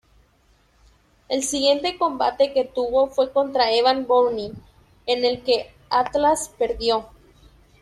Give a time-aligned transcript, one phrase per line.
[1.29, 4.51] El siguiente combate que tuvo fue contra Evan Bourne,
[5.05, 7.07] en el que Atlas perdió.